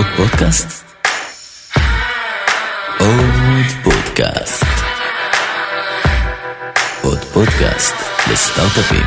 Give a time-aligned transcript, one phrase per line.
[0.00, 0.84] עוד פודקאסט?
[2.98, 4.64] עוד פודקאסט.
[7.02, 7.94] עוד פודקאסט
[8.32, 9.06] לסטארט-אפים.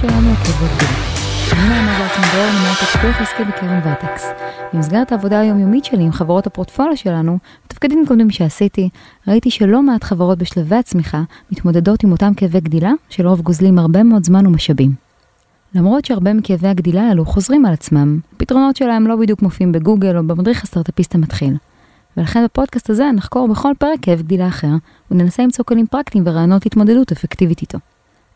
[0.00, 1.05] שלנו עקבות גיל.
[3.06, 4.26] הפיתוח עסקי בקרן ורטקס.
[4.72, 8.88] במסגרת העבודה היומיומית שלי עם חברות הפורטפוליו שלנו, בתפקידים קודמים שעשיתי,
[9.28, 14.24] ראיתי שלא מעט חברות בשלבי הצמיחה מתמודדות עם אותם כאבי גדילה, שלרוב גוזלים הרבה מאוד
[14.24, 14.94] זמן ומשאבים.
[15.74, 20.26] למרות שהרבה מכאבי הגדילה האלו חוזרים על עצמם, הפתרונות שלהם לא בדיוק מופיעים בגוגל או
[20.26, 21.56] במדריך הסטארטאפיסט המתחיל.
[22.16, 24.72] ולכן בפודקאסט הזה נחקור בכל פרק כאב גדילה אחר,
[25.10, 27.78] וננסה למצוא כלים פרקטיים ורעיונות התמודדות אפקטיבית איתו.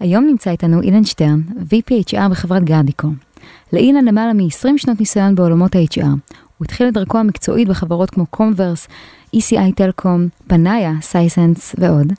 [0.01, 3.09] היום נמצא איתנו אילן שטרן, VPHR בחברת גרדיקו.
[3.73, 6.07] לאילן למעלה מ-20 שנות ניסיון בעולמות ה-HR.
[6.59, 8.89] הוא התחיל את דרכו המקצועית בחברות כמו קומברס,
[9.37, 12.13] ECI טלקום, פנאיה, סייסנס ועוד.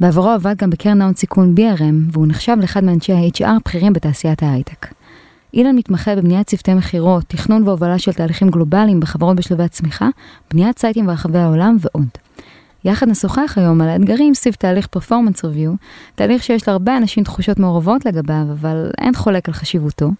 [0.00, 4.86] בעברו עבד גם בקרן ההון סיכון BRM, והוא נחשב לאחד מאנשי ה-HR הבכירים בתעשיית ההייטק.
[5.54, 10.08] אילן מתמחה בבניית צוותי מכירות, תכנון והובלה של תהליכים גלובליים בחברות בשלבי הצמיחה,
[10.50, 12.08] בניית סייטים ברחבי העולם ועוד.
[12.84, 15.72] יחד נשוחח היום על האתגרים סביב תהליך performance review,
[16.14, 20.10] תהליך שיש להרבה אנשים תחושות מעורבות לגביו, אבל אין חולק על חשיבותו,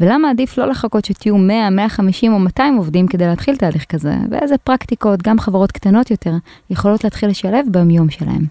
[0.00, 4.58] ולמה עדיף לא לחכות שתהיו 100, 150 או 200 עובדים כדי להתחיל תהליך כזה, ואיזה
[4.58, 6.34] פרקטיקות גם חברות קטנות יותר
[6.70, 8.44] יכולות להתחיל לשלב ביום שלהם.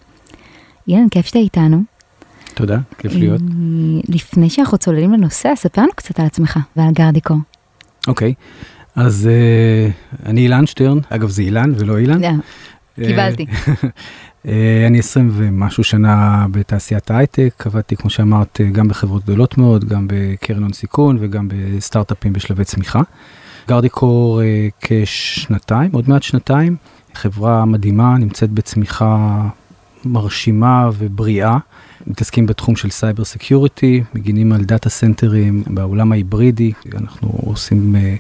[0.88, 1.84] אילן, כיף שאתה איתנו.
[2.54, 3.42] תודה, כיף להיות.
[3.42, 7.36] אה, לפני שאנחנו צוללים לנושא, ספר לנו קצת על עצמך ועל גרדיקו.
[8.08, 8.34] אוקיי,
[8.96, 12.24] אז uh, אני אילן שטרן, אגב זה אילן ולא אילן.
[12.24, 12.38] Yeah.
[12.96, 13.46] קיבלתי.
[14.48, 20.08] אה, אני 20 ומשהו שנה בתעשיית ההייטק, עבדתי כמו שאמרת גם בחברות גדולות מאוד, גם
[20.10, 23.02] בקרן הון סיכון וגם בסטארט-אפים בשלבי צמיחה.
[23.68, 26.76] Guardicore אה, כשנתיים, עוד מעט שנתיים,
[27.14, 29.42] חברה מדהימה, נמצאת בצמיחה
[30.06, 31.58] מרשימה ובריאה.
[32.08, 38.16] מתעסקים בתחום של cyber security, מגינים על data center ים בעולם ההיברידי, אנחנו עושים אה,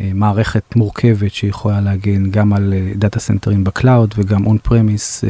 [0.00, 5.24] מערכת מורכבת שיכולה להגן גם על data center ים ב cloud וגם on-premise,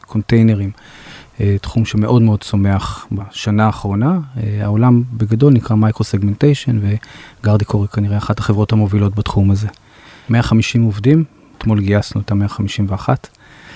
[0.00, 0.70] container ים,
[1.60, 4.18] תחום שמאוד מאוד צומח בשנה האחרונה.
[4.36, 6.78] אה, העולם בגדול נקרא micro segmentation
[7.40, 9.68] וגרדיקור כנראה אחת החברות המובילות בתחום הזה.
[10.28, 11.24] 150 עובדים,
[11.58, 13.08] אתמול גייסנו את ה-151.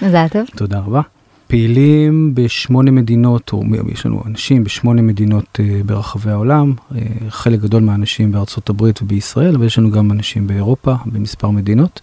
[0.02, 0.46] מזל טוב.
[0.56, 1.00] תודה רבה.
[1.46, 3.62] פעילים בשמונה מדינות, או
[3.92, 6.94] יש לנו אנשים בשמונה מדינות uh, ברחבי העולם, uh,
[7.28, 12.00] חלק גדול מהאנשים בארצות הברית ובישראל, ויש לנו גם אנשים באירופה, במספר מדינות.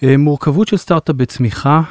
[0.00, 1.82] Uh, מורכבות של סטארט-אפ בצמיחה,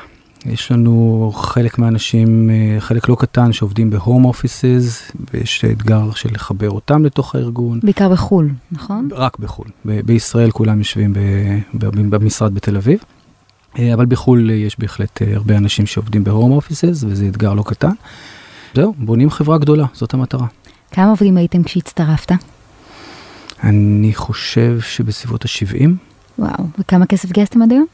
[0.46, 7.06] יש לנו חלק מהאנשים, חלק לא קטן שעובדים בהום אופיסס, ויש אתגר של לחבר אותם
[7.06, 7.80] לתוך הארגון.
[7.84, 9.10] בעיקר בחו"ל, נכון?
[9.12, 9.68] רק בחו"ל.
[9.86, 13.00] ב- בישראל כולם יושבים ב- במשרד בתל אביב.
[13.80, 17.92] אה, אבל בחו"ל יש בהחלט אה, הרבה אנשים שעובדים בהום אופיסס וזה אתגר לא קטן.
[18.76, 20.48] זהו, בונים חברה גדולה, זאת המטרה.
[20.92, 22.32] כמה עובדים הייתם כשהצטרפת?
[23.64, 25.90] אני חושב שבסביבות ה-70.
[26.40, 27.86] וואו, וכמה כסף גייסתם עד היום?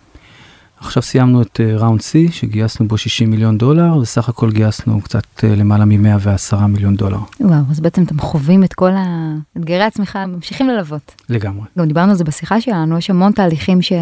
[0.80, 5.24] עכשיו סיימנו את ראונד uh, C שגייסנו בו 60 מיליון דולר וסך הכל גייסנו קצת
[5.38, 7.20] uh, למעלה מ-110 מיליון דולר.
[7.42, 11.16] וואו, אז בעצם אתם חווים את כל האתגרי הצמיחה, ממשיכים ללוות.
[11.30, 11.66] לגמרי.
[11.78, 13.94] גם דיברנו על זה בשיחה שלנו, יש המון תהליכים ש...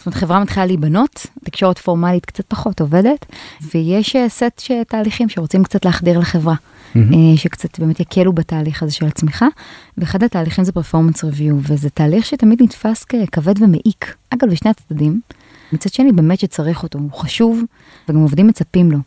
[0.00, 3.26] זאת אומרת, חברה מתחילה להיבנות, תקשורת פורמלית קצת פחות עובדת,
[3.74, 6.98] ויש אה, סט של תהליכים שרוצים קצת להחדיר לחברה, mm-hmm.
[7.36, 9.46] שקצת באמת יקלו בתהליך הזה של הצמיחה,
[9.98, 15.20] ואחד התהליכים זה פרפורמנס ריוויו, וזה תהליך שתמיד נתפס ככבד ומעיק, אגב, בשני הצדדים.
[15.72, 17.62] מצד שני, באמת שצריך אותו, הוא חשוב,
[18.08, 18.98] וגם עובדים מצפים לו.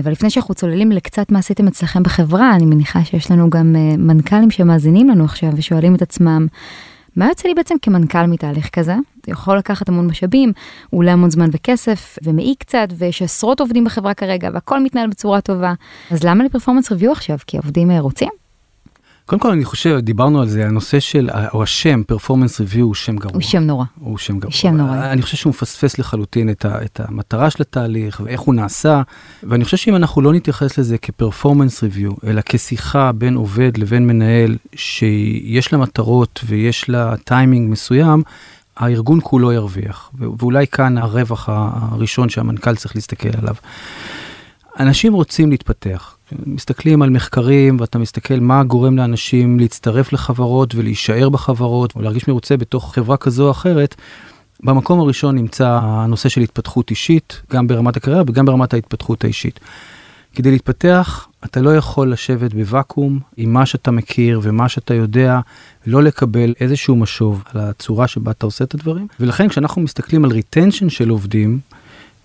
[0.00, 3.96] אבל לפני שאנחנו צוללים לקצת מה עשיתם אצלכם בחברה, אני מניחה שיש לנו גם אה,
[3.96, 6.46] מנכ"לים שמאזינים לנו עכשיו ושואלים את עצמם,
[7.16, 8.94] מה יוצא לי בעצם כמנכ"ל מתהליך כזה?
[9.26, 10.52] זה יכול לקחת המון משאבים,
[10.90, 15.74] עולה המון זמן וכסף, ומעיק קצת, ויש עשרות עובדים בחברה כרגע, והכל מתנהל בצורה טובה.
[16.10, 17.38] אז למה לי פרפורמנס ריוויו עכשיו?
[17.46, 18.39] כי העובדים אה, רוצים?
[19.30, 23.16] קודם כל אני חושב, דיברנו על זה, הנושא של, או השם, פרפורמנס ריוויו הוא שם
[23.16, 23.34] גרוע.
[23.34, 23.84] הוא שם נורא.
[24.00, 24.52] הוא שם גרוע.
[24.52, 24.96] שם נורא.
[24.96, 29.02] אני חושב שהוא מפספס לחלוטין את, ה, את המטרה של התהליך ואיך הוא נעשה,
[29.42, 34.56] ואני חושב שאם אנחנו לא נתייחס לזה כפרפורמנס ריוויו, אלא כשיחה בין עובד לבין מנהל,
[34.74, 38.22] שיש לה מטרות ויש לה טיימינג מסוים,
[38.76, 43.54] הארגון כולו ירוויח, ואולי כאן הרווח הראשון שהמנכ"ל צריך להסתכל עליו.
[44.80, 46.16] אנשים רוצים להתפתח.
[46.46, 52.56] מסתכלים על מחקרים ואתה מסתכל מה גורם לאנשים להצטרף לחברות ולהישאר בחברות או להרגיש מרוצה
[52.56, 53.94] בתוך חברה כזו או אחרת.
[54.62, 59.60] במקום הראשון נמצא הנושא של התפתחות אישית, גם ברמת הקריירה וגם ברמת ההתפתחות האישית.
[60.34, 65.40] כדי להתפתח, אתה לא יכול לשבת בוואקום עם מה שאתה מכיר ומה שאתה יודע,
[65.86, 69.06] לא לקבל איזשהו משוב על הצורה שבה אתה עושה את הדברים.
[69.20, 71.60] ולכן כשאנחנו מסתכלים על retention של עובדים,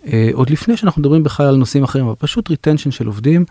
[0.07, 3.45] אה, עוד לפני שאנחנו מדברים בכלל על נושאים אחרים, אבל פשוט retention של עובדים.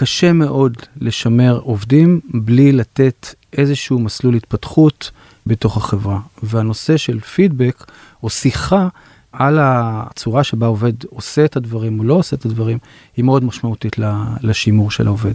[0.00, 5.10] קשה מאוד לשמר עובדים בלי לתת איזשהו מסלול התפתחות
[5.46, 6.20] בתוך החברה.
[6.42, 7.84] והנושא של פידבק
[8.22, 8.88] או שיחה
[9.32, 12.78] על הצורה שבה עובד עושה את הדברים או לא עושה את הדברים,
[13.16, 13.96] היא מאוד משמעותית
[14.42, 15.32] לשימור של העובד.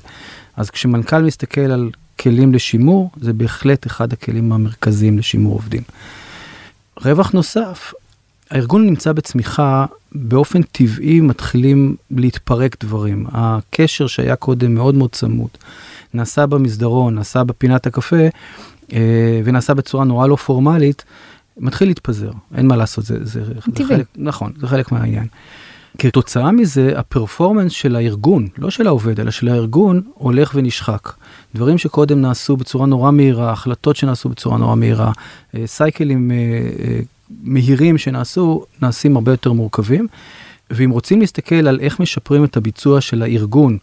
[0.57, 1.89] אז כשמנכ"ל מסתכל על
[2.19, 5.83] כלים לשימור, זה בהחלט אחד הכלים המרכזיים לשימור עובדים.
[7.06, 7.94] רווח נוסף,
[8.54, 13.26] הארגון נמצא בצמיחה, באופן טבעי מתחילים להתפרק דברים.
[13.32, 15.50] הקשר שהיה קודם מאוד מאוד צמוד,
[16.14, 18.28] נעשה במסדרון, נעשה בפינת הקפה,
[18.94, 21.04] אה, ונעשה בצורה נורא לא פורמלית,
[21.58, 23.44] מתחיל להתפזר, אין מה לעשות, זה, זה.
[23.76, 25.28] זה חלק, נכון, זה חלק מהעניין.
[25.98, 31.12] כתוצאה מזה, הפרפורמנס של הארגון, לא של העובד, אלא של הארגון, הולך ונשחק.
[31.56, 35.12] דברים שקודם נעשו בצורה נורא מהירה, החלטות שנעשו בצורה נורא מהירה,
[35.56, 37.00] אה, סייקלים אה,
[37.44, 40.07] מהירים שנעשו, נעשים הרבה יותר מורכבים.
[40.69, 43.77] ואם רוצים להסתכל על איך משפרים את הביצוע של הארגון,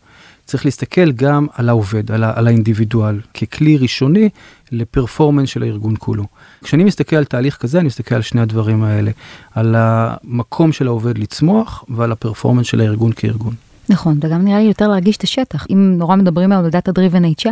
[0.46, 4.28] צריך להסתכל גם על העובד, על, ה- על האינדיבידואל, ככלי ראשוני
[4.72, 6.24] לפרפורמנס של הארגון כולו.
[6.64, 9.10] כשאני מסתכל על תהליך כזה, אני מסתכל על שני הדברים האלה,
[9.54, 13.54] על המקום של העובד לצמוח ועל ה performance של הארגון כארגון.
[13.88, 15.66] נכון, וגם נראה לי יותר להרגיש את השטח.
[15.70, 17.48] אם נורא מדברים על data driven HR,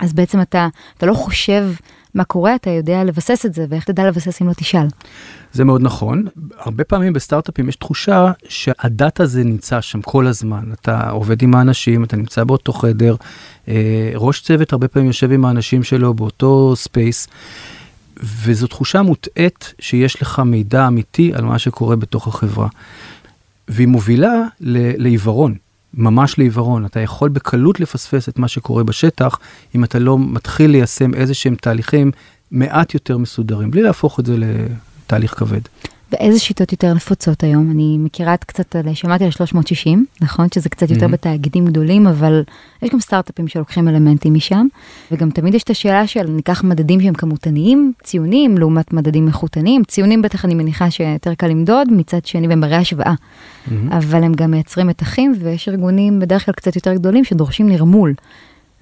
[0.00, 0.68] אז בעצם אתה,
[0.98, 1.64] אתה לא חושב
[2.18, 4.86] מה קורה, אתה יודע לבסס את זה, ואיך תדע לבסס אם לא תשאל.
[5.52, 6.24] זה מאוד נכון.
[6.58, 10.64] הרבה פעמים בסטארט-אפים יש תחושה שהדאטה הזה נמצא שם כל הזמן.
[10.72, 13.16] אתה עובד עם האנשים, אתה נמצא באותו חדר,
[13.68, 17.28] אה, ראש צוות הרבה פעמים יושב עם האנשים שלו באותו space,
[18.16, 22.68] וזו תחושה מוטעית שיש לך מידע אמיתי על מה שקורה בתוך החברה.
[23.68, 24.42] והיא מובילה
[24.98, 25.54] לעיוורון,
[25.94, 26.84] ממש לעיוורון.
[26.84, 29.38] אתה יכול בקלות לפספס את מה שקורה בשטח,
[29.74, 32.10] אם אתה לא מתחיל ליישם איזה שהם תהליכים
[32.50, 35.60] מעט יותר מסודרים, בלי להפוך את זה לתהליך כבד.
[36.12, 37.70] ואיזה שיטות יותר נפוצות היום?
[37.70, 40.46] אני מכירה את קצת, שמעתי על 360, נכון?
[40.54, 41.12] שזה קצת יותר מהמם.
[41.12, 42.42] בתאגידים גדולים, אבל
[42.82, 44.66] יש גם סטארט-אפים שלוקחים אלמנטים משם,
[45.12, 49.84] וגם תמיד יש את השאלה של ניקח מדדים שהם כמותניים, ציונים, לעומת מדדים איכותניים.
[49.84, 53.14] ציונים בטח אני מניחה שיותר קל למדוד, מצד שני ברי השוואה.
[53.90, 58.14] אבל הם גם מייצרים מתחים, ויש ארגונים בדרך כלל קצת יותר גדולים שדורשים נרמול.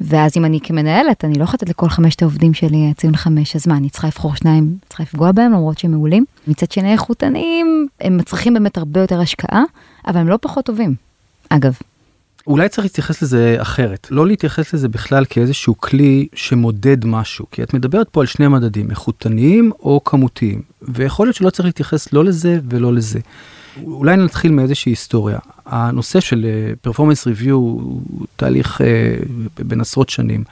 [0.01, 3.67] ואז אם אני כמנהלת, אני לא יכולה לתת לכל חמשת העובדים שלי ציון חמש, אז
[3.67, 6.25] מה, אני צריכה לבחור שניים, צריכה לפגוע בהם למרות שהם מעולים.
[6.47, 9.63] מצד שני, איכותניים, הם מצריכים באמת הרבה יותר השקעה,
[10.07, 10.95] אבל הם לא פחות טובים.
[11.49, 11.79] אגב,
[12.47, 17.75] אולי צריך להתייחס לזה אחרת, לא להתייחס לזה בכלל כאיזשהו כלי שמודד משהו, כי את
[17.75, 22.59] מדברת פה על שני מדדים, איכותניים או כמותיים, ויכול להיות שלא צריך להתייחס לא לזה
[22.69, 23.21] ולא לזה.
[23.85, 25.39] אולי נתחיל מאיזושהי היסטוריה.
[25.67, 26.47] הנושא של
[26.81, 28.01] פרפורמנס ריוויו הוא
[28.37, 28.85] תהליך uh,
[29.65, 30.45] בין עשרות שנים,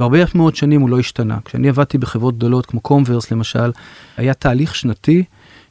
[0.00, 1.38] והרבה מאוד שנים הוא לא השתנה.
[1.44, 3.72] כשאני עבדתי בחברות גדולות כמו קומברס למשל,
[4.16, 5.24] היה תהליך שנתי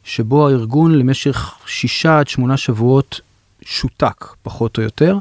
[0.04, 3.22] שבו הארגון למשך שישה עד שמונה שבועות
[3.62, 5.18] שותק, פחות או יותר.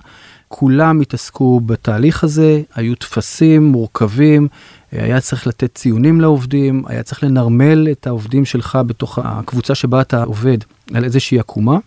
[0.54, 4.48] כולם התעסקו בתהליך הזה, היו טפסים מורכבים,
[4.92, 10.24] היה צריך לתת ציונים לעובדים, היה צריך לנרמל את העובדים שלך בתוך הקבוצה שבה אתה
[10.24, 10.58] עובד
[10.94, 11.78] על איזושהי עקומה,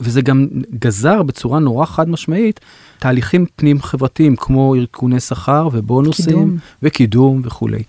[0.00, 0.46] וזה גם
[0.78, 2.60] גזר בצורה נורא חד משמעית
[2.98, 6.58] תהליכים פנים חברתיים כמו ארגוני שכר ובונוסים קידום.
[6.82, 7.82] וקידום וכולי.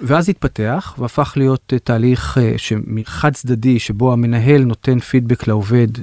[0.00, 6.00] ואז התפתח והפך להיות uh, תהליך uh, חד צדדי שבו המנהל נותן פידבק לעובד uh,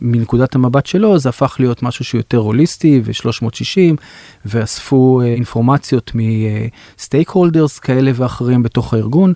[0.00, 3.96] מנקודת המבט שלו, זה הפך להיות משהו שהוא יותר הוליסטי ו-360
[4.44, 9.34] ואספו אינפורמציות מסטייק הולדרס כאלה ואחרים בתוך הארגון.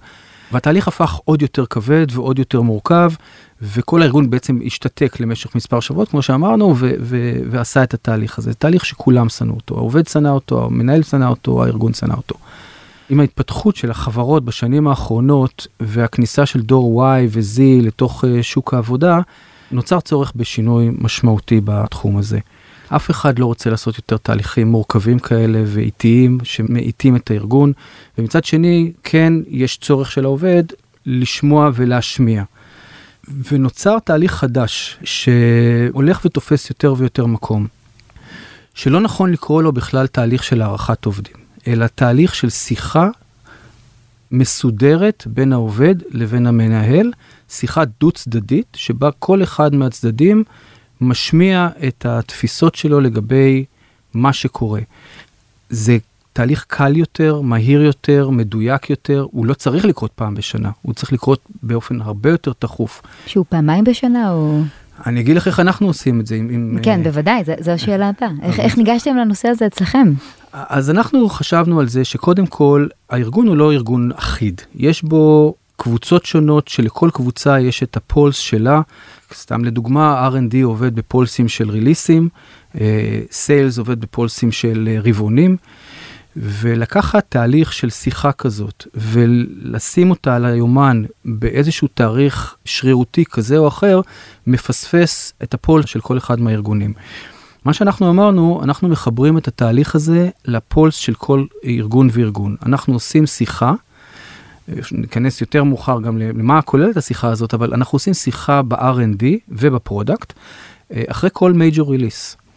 [0.53, 3.13] והתהליך הפך עוד יותר כבד ועוד יותר מורכב,
[3.63, 8.55] וכל הארגון בעצם השתתק למשך מספר שבועות, כמו שאמרנו, ו- ו- ועשה את התהליך הזה.
[8.55, 12.35] תהליך שכולם שנאו אותו, העובד שנא אותו, המנהל שנא אותו, הארגון שנא אותו.
[13.11, 19.21] עם ההתפתחות של החברות בשנים האחרונות והכניסה של דור Y ו-Z לתוך uh, שוק העבודה,
[19.71, 22.39] נוצר צורך בשינוי משמעותי בתחום הזה.
[22.89, 27.73] אף אחד לא רוצה לעשות יותר תהליכים מורכבים כאלה ואיטיים שמאיטים את הארגון,
[28.19, 30.65] ומצד שני, כן יש צורך של העובד
[31.07, 32.45] לשמוע ולהשמיע.
[33.53, 37.67] ונוצר תהליך חדש שהולך ותופס יותר ויותר מקום,
[38.75, 41.48] שלא נכון לקרוא לו בכלל תהליך של הערכת עובדים.
[41.69, 43.09] אלא תהליך של שיחה
[44.31, 47.13] מסודרת בין העובד לבין המנהל,
[47.49, 50.45] שיחה דו-צדדית, שבה כל אחד מהצדדים
[51.01, 53.65] משמיע את התפיסות שלו לגבי
[54.15, 54.81] מה שקורה.
[55.71, 55.99] זה
[56.33, 61.13] תהליך קל יותר, מהיר יותר, מדויק יותר, הוא לא צריך לקרות פעם בשנה, הוא צריך
[61.13, 63.03] לקרות באופן הרבה יותר תכוף.
[63.27, 64.61] שהוא פעמיים בשנה או...
[65.07, 66.35] אני אגיד לך איך אנחנו עושים את זה.
[66.35, 68.31] עם, עם, כן, אה, בוודאי, זו- זו השאלה הבאה.
[68.43, 70.13] איך- איך ניגשתם לנושא הזה אצלכם?
[70.53, 74.61] אז אנחנו חשבנו על זה שקודם כל, הארגון הוא לא ארגון אחיד.
[74.75, 78.81] יש בו קבוצות שונות שלכל קבוצה יש את הפולס שלה.
[79.35, 82.29] סתם לדוגמה, R&D עובד בפולסים של ריליסים,
[83.33, 85.57] סיילס עובד בפולסים של רבעונים.
[86.41, 94.01] ולקחת תהליך של שיחה כזאת ולשים אותה על היומן באיזשהו תאריך שרירותי כזה או אחר,
[94.47, 96.93] מפספס את ה pulse של כל אחד מהארגונים.
[97.65, 102.57] מה שאנחנו אמרנו, אנחנו מחברים את התהליך הזה ל pulse של כל ארגון וארגון.
[102.67, 103.75] אנחנו עושים שיחה,
[104.93, 110.33] ניכנס יותר מאוחר גם למה כוללת השיחה הזאת, אבל אנחנו עושים שיחה ב-R&D וב product,
[110.93, 112.48] אה, אחרי כל major release.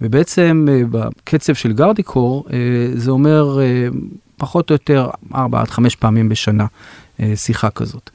[0.00, 2.58] ובעצם אה, בקצב של גרדיקור אה,
[2.94, 3.88] זה אומר אה,
[4.36, 6.66] פחות או יותר 4 עד 5 פעמים בשנה
[7.34, 8.10] שיחה כזאת.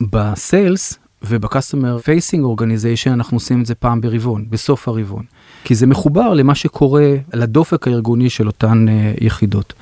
[0.00, 5.24] ב sales וב customer facing organization אנחנו עושים את זה פעם ברבעון, בסוף הרבעון.
[5.64, 8.86] כי זה מחובר למה שקורה, לדופק הארגוני של אותן
[9.20, 9.72] יחידות.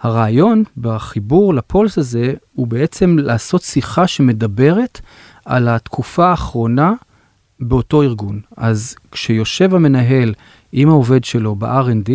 [0.00, 5.00] הרעיון בחיבור ל pulse הזה הוא בעצם לעשות שיחה שמדברת
[5.44, 6.92] על התקופה האחרונה
[7.60, 8.40] באותו ארגון.
[8.56, 10.34] אז כשיושב המנהל
[10.72, 12.10] עם העובד שלו ב-R&D,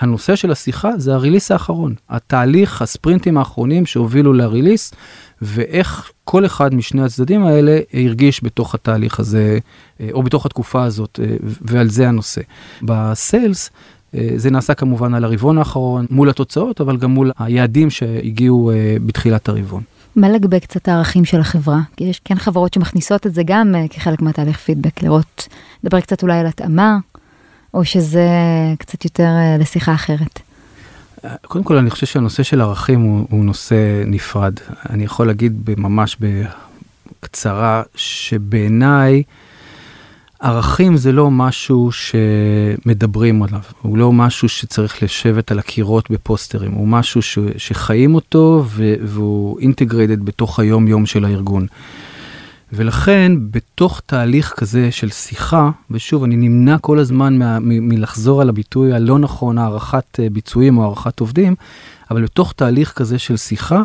[0.00, 4.94] הנושא של השיחה זה ה release האחרון, התהליך, הספרינטים האחרונים שהובילו ל release,
[5.42, 9.58] ואיך כל אחד משני הצדדים האלה הרגיש בתוך התהליך הזה,
[10.00, 12.40] אה, או בתוך התקופה הזאת, אה, ועל זה הנושא.
[12.82, 13.70] בסיילס,
[14.14, 18.70] אה, זה נעשה כמובן על הרבעון האחרון, מול התוצאות, אבל גם מול היעדים שהגיעו
[19.06, 19.82] בתחילת הרבעון.
[20.16, 21.80] מה לגבי קצת הערכים של החברה?
[21.96, 25.48] כי יש כן חברות שמכניסות את זה גם כחלק מהתהליך פידבק, לראות,
[25.84, 26.98] לדבר קצת אולי על התאמה,
[27.74, 28.28] או שזה
[28.78, 30.40] קצת יותר אה, לשיחה אחרת?
[31.42, 34.54] קודם כל, אני חושב שהנושא של ערכים הוא, הוא נושא נפרד.
[34.90, 36.16] אני יכול להגיד ממש
[37.20, 39.22] בקצרה, שבעיניי,
[40.40, 46.88] ערכים זה לא משהו שמדברים עליו, הוא לא משהו שצריך לשבת על הקירות בפוסטרים, הוא
[46.88, 48.64] משהו ש, שחיים אותו
[49.02, 51.66] והוא אינטגריידד בתוך היום-יום של הארגון.
[52.76, 58.48] ולכן בתוך תהליך כזה של שיחה, ושוב, אני נמנע כל הזמן מה, מ, מלחזור על
[58.48, 61.54] הביטוי הלא נכון, הערכת אה, ביצועים או הערכת עובדים,
[62.10, 63.82] אבל בתוך תהליך כזה של שיחה,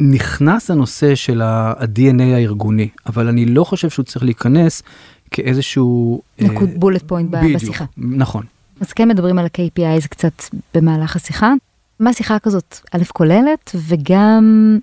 [0.00, 4.82] נכנס הנושא של ה-DNA הארגוני, אבל אני לא חושב שהוא צריך להיכנס
[5.30, 6.22] כאיזשהו...
[6.38, 7.84] נקוד אה, בולט פוינט בשיחה.
[7.96, 8.44] נכון.
[8.80, 10.42] אז כן מדברים על ה-KPI קצת
[10.74, 11.52] במהלך השיחה.
[12.00, 14.78] מה שיחה כזאת, א', כוללת, וגם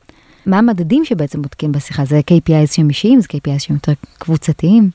[0.45, 2.05] מה המדדים שבעצם בודקים בשיחה?
[2.05, 3.21] זה KPIs שהם אישיים?
[3.21, 4.89] זה KPIs שהם יותר קבוצתיים?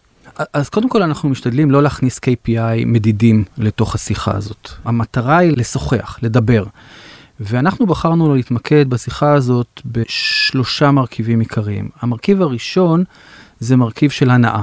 [0.53, 4.69] אז קודם כל אנחנו משתדלים לא להכניס KPI מדידים לתוך השיחה הזאת.
[4.85, 6.65] המטרה היא לשוחח, לדבר.
[7.41, 11.89] ואנחנו בחרנו להתמקד בשיחה הזאת בשלושה מרכיבים עיקריים.
[12.01, 13.05] המרכיב הראשון
[13.61, 14.63] זה מרכיב של הנאה.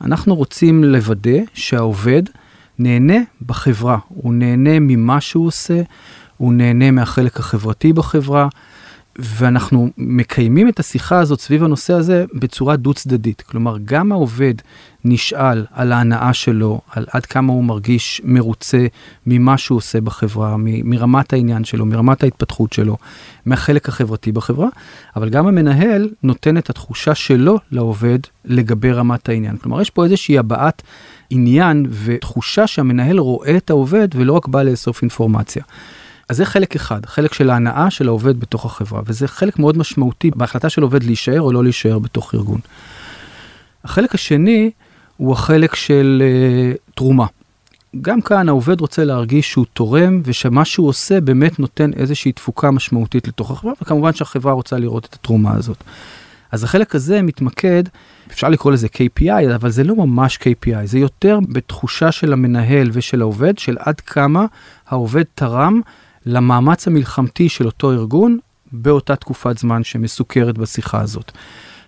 [0.00, 2.22] אנחנו רוצים לוודא שהעובד
[2.78, 5.82] נהנה בחברה, הוא נהנה ממה שהוא עושה,
[6.36, 8.48] הוא נהנה מהחלק החברתי בחברה,
[9.18, 13.40] ואנחנו מקיימים את השיחה הזאת סביב הנושא הזה בצורה דו צדדית.
[13.40, 14.54] כלומר, גם העובד
[15.04, 18.86] נשאל על ההנאה שלו, על עד כמה הוא מרגיש מרוצה
[19.26, 22.96] ממה שהוא עושה בחברה, מ- מרמת העניין שלו, מרמת ההתפתחות שלו,
[23.46, 24.68] מהחלק החברתי בחברה,
[25.16, 29.56] אבל גם המנהל נותן את התחושה שלו לעובד לגבי רמת העניין.
[29.56, 30.82] כלומר, יש פה איזושהי הבעת
[31.30, 35.62] עניין ותחושה שהמנהל רואה את העובד ולא רק בא לאסוף אינפורמציה.
[36.28, 40.30] אז זה חלק אחד, חלק של ההנאה של העובד בתוך החברה, וזה חלק מאוד משמעותי
[40.36, 42.60] בהחלטה של עובד להישאר או לא להישאר בתוך ארגון.
[43.84, 44.70] החלק השני
[45.16, 47.26] הוא החלק של uh, תרומה.
[48.00, 53.28] גם כאן העובד רוצה להרגיש שהוא תורם ושמה שהוא עושה באמת נותן איזושהי תפוקה משמעותית
[53.28, 55.84] לתוך החברה, וכמובן שהחברה רוצה לראות את התרומה הזאת.
[56.52, 57.82] אז החלק הזה מתמקד,
[58.30, 63.20] אפשר לקרוא לזה KPI, אבל זה לא ממש KPI, זה יותר בתחושה של המנהל ושל
[63.20, 64.46] העובד, של עד כמה
[64.88, 65.80] העובד תרם
[66.26, 68.38] למאמץ המלחמתי של אותו ארגון
[68.72, 71.32] באותה תקופת זמן שמסוכרת בשיחה הזאת.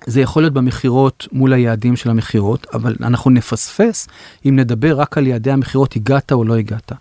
[0.06, 4.08] זה יכול להיות במכירות מול היעדים של המכירות, אבל אנחנו נפספס
[4.48, 6.92] אם נדבר רק על יעדי המכירות, הגעת או לא הגעת.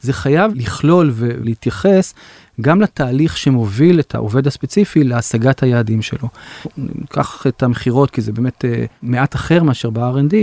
[0.00, 2.14] זה חייב לכלול ולהתייחס
[2.60, 6.28] גם לתהליך שמוביל את העובד הספציפי להשגת היעדים שלו.
[6.76, 10.34] ניקח את המכירות, כי זה באמת uh, מעט אחר מאשר ב-R&D.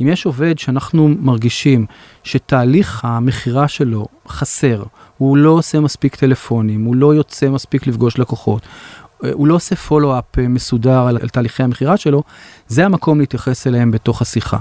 [0.00, 1.86] אם יש עובד שאנחנו מרגישים
[2.24, 4.82] שתהליך המכירה שלו חסר,
[5.18, 8.62] הוא לא עושה מספיק טלפונים, הוא לא יוצא מספיק לפגוש לקוחות,
[9.32, 12.22] הוא לא עושה פולו-אפ אה, מסודר על תהליכי המכירה שלו,
[12.68, 14.58] זה המקום להתייחס אליהם בתוך השיחה.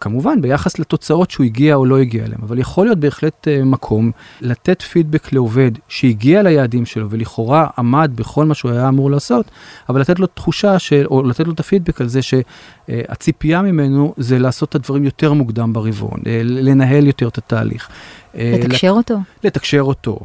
[0.00, 4.10] כמובן ביחס לתוצאות שהוא הגיע או לא הגיע אליהם, אבל יכול להיות בהחלט uh, מקום
[4.40, 9.50] לתת פידבק לעובד שהגיע ליעדים שלו ולכאורה עמד בכל מה שהוא היה אמור לעשות,
[9.88, 14.14] אבל לתת לו תחושה של, או לתת לו את הפידבק על זה שהציפייה uh, ממנו
[14.16, 17.88] זה לעשות את הדברים יותר מוקדם ברבעון, uh, לנהל יותר את התהליך.
[18.38, 18.96] לתקשר לת...
[18.96, 19.20] אותו.
[19.44, 20.18] לתקשר אותו,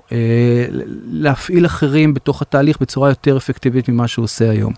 [1.12, 4.74] להפעיל אחרים בתוך התהליך בצורה יותר אפקטיבית ממה שהוא עושה היום.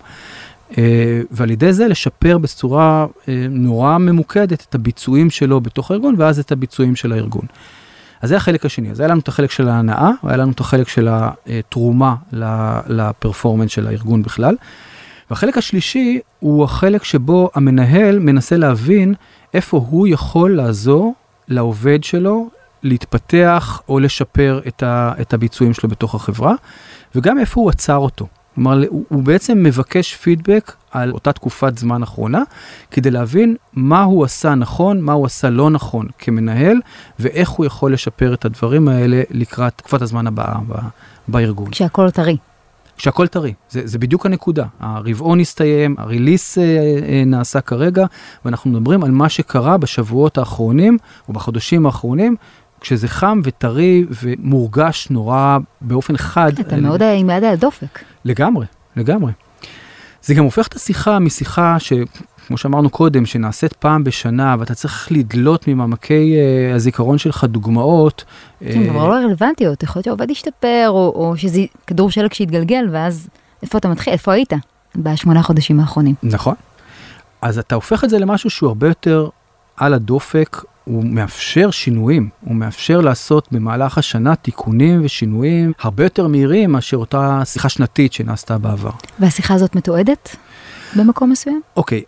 [0.78, 6.38] אה, ועל ידי זה לשפר בצורה אה, נורא ממוקדת את הביצועים שלו בתוך הארגון, ואז
[6.38, 7.46] את הביצועים של הארגון.
[8.22, 10.88] אז זה החלק השני, אז היה לנו את החלק של ההנאה, והיה לנו את החלק
[10.88, 12.14] של התרומה
[12.86, 14.56] לפרפורמנס של הארגון בכלל.
[15.30, 19.14] והחלק השלישי הוא החלק שבו המנהל מנסה להבין
[19.54, 21.14] איפה הוא יכול לעזור
[21.48, 22.48] לעובד שלו
[22.82, 26.54] להתפתח או לשפר את, ה, את הביצועים שלו בתוך החברה,
[27.14, 28.26] וגם איפה הוא עצר אותו.
[28.54, 32.42] כלומר, הוא, הוא בעצם מבקש פידבק על אותה תקופת זמן אחרונה,
[32.90, 36.80] כדי להבין מה הוא עשה נכון, מה הוא עשה לא נכון כמנהל,
[37.18, 40.54] ואיך הוא יכול לשפר את הדברים האלה לקראת תקופת הזמן הבאה
[41.28, 41.70] בארגון.
[41.70, 42.36] כשהכול טרי.
[42.96, 44.64] כשהכול טרי, זה, זה בדיוק הנקודה.
[44.80, 48.06] הרבעון הסתיים, הריליס אה, אה, נעשה כרגע,
[48.44, 52.36] ואנחנו מדברים על מה שקרה בשבועות האחרונים, או בחודשים האחרונים,
[52.84, 56.52] כשזה חם וטרי ומורגש נורא באופן חד.
[56.60, 57.98] אתה מאוד עם יד על הדופק.
[58.24, 59.32] לגמרי, לגמרי.
[60.22, 65.68] זה גם הופך את השיחה משיחה שכמו שאמרנו קודם, שנעשית פעם בשנה ואתה צריך לדלות
[65.68, 68.24] ממעמקי uh, הזיכרון שלך דוגמאות.
[68.60, 72.88] כן, uh, כבר לא רלוונטיות, יכול להיות שהעובד ישתפר, או, או שזה כדור שלג שיתגלגל,
[72.92, 73.28] ואז
[73.62, 74.52] איפה אתה מתחיל, איפה היית
[74.96, 76.14] בשמונה חודשים האחרונים.
[76.22, 76.54] נכון.
[77.42, 79.28] אז אתה הופך את זה למשהו שהוא הרבה יותר
[79.76, 86.72] על הדופק, הוא מאפשר שינויים, הוא מאפשר לעשות במהלך השנה תיקונים ושינויים הרבה יותר מהירים
[86.72, 88.90] מאשר אותה שיחה שנתית שנעשתה בעבר.
[89.18, 90.36] והשיחה הזאת מתועדת
[90.96, 91.60] במקום מסוים?
[91.76, 92.02] אוקיי,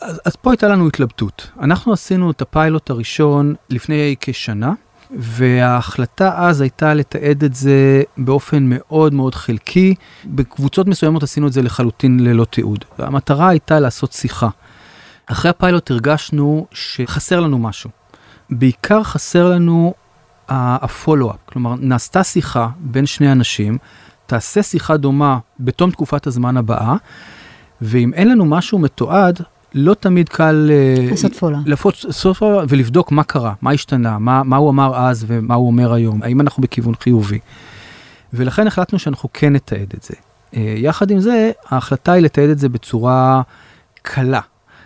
[0.00, 1.50] אז, אז פה הייתה לנו התלבטות.
[1.60, 4.72] אנחנו עשינו את הפיילוט הראשון לפני כשנה,
[5.10, 9.94] וההחלטה אז הייתה לתעד את זה באופן מאוד מאוד חלקי.
[10.24, 12.84] בקבוצות מסוימות עשינו את זה לחלוטין ללא תיעוד.
[12.98, 14.48] והמטרה הייתה לעשות שיחה.
[15.26, 17.90] אחרי הפיילוט הרגשנו שחסר לנו משהו.
[18.50, 19.94] בעיקר חסר לנו
[20.48, 23.78] הפולו-אפ, כלומר נעשתה שיחה בין שני אנשים,
[24.26, 26.96] תעשה שיחה דומה בתום תקופת הזמן הבאה,
[27.82, 29.40] ואם אין לנו משהו מתועד,
[29.74, 31.08] לא תמיד קל אה,
[31.66, 35.92] לעשות פולו-אפ ולבדוק מה קרה, מה השתנה, מה, מה הוא אמר אז ומה הוא אומר
[35.92, 37.38] היום, האם אנחנו בכיוון חיובי.
[38.32, 40.14] ולכן החלטנו שאנחנו כן נתעד את זה.
[40.56, 43.42] אה, יחד עם זה, ההחלטה היא לתעד את זה בצורה
[44.02, 44.40] קלה.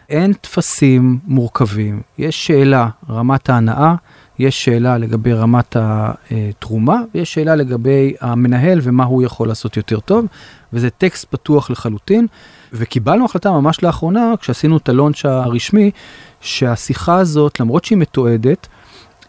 [0.08, 3.94] אין טפסים מורכבים, יש שאלה, רמת ההנאה,
[4.38, 10.26] יש שאלה לגבי רמת התרומה, ויש שאלה לגבי המנהל ומה הוא יכול לעשות יותר טוב,
[10.72, 12.26] וזה טקסט פתוח לחלוטין.
[12.72, 15.90] וקיבלנו החלטה ממש לאחרונה, כשעשינו את הלונץ' הרשמי,
[16.40, 18.66] שהשיחה הזאת, למרות שהיא מתועדת,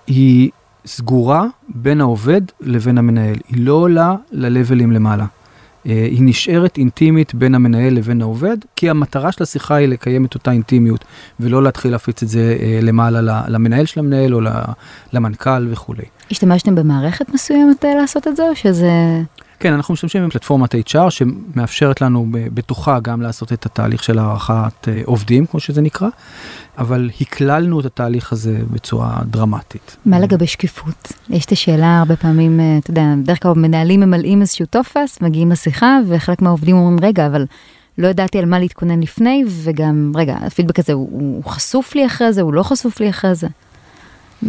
[0.08, 0.50] היא
[0.86, 5.26] סגורה בין העובד לבין המנהל, היא לא עולה ללבלים למעלה.
[5.88, 10.34] אה, היא נשארת אינטימית בין המנהל לבין העובד, כי המטרה של השיחה היא לקיים את
[10.36, 11.06] אותה אינטימיות,
[11.40, 14.42] ולא להתחיל להפיץ את זה אה, למעלה למנהל של המנהל או
[15.14, 16.06] למנכ"ל וכולי.
[16.32, 18.92] השתמשתם במערכת מסוימת אה, לעשות את זה, או שזה...
[19.60, 25.46] כן, אנחנו משתמשים בפלטפורמת HR שמאפשרת לנו בתוכה גם לעשות את התהליך של הערכת עובדים,
[25.46, 26.08] כמו שזה נקרא,
[26.78, 29.98] אבל הקללנו את התהליך הזה בצורה דרמטית.
[30.06, 31.14] מה לגבי שקיפות?
[31.30, 35.52] יש את השאלה הרבה פעמים, אה, אתה יודע, בדרך כלל מנהלים ממלאים איזשהו טופס, מגיעים
[35.52, 37.46] לשיחה, וחלק מהעובדים אומרים, רגע, אבל
[37.98, 42.34] לא ידעתי על מה להתכונן לפני, וגם, רגע, הפידבק הזה, הוא, הוא חשוף לי אחרי
[42.34, 43.48] זה, הוא לא חשוף לי אחרי זה.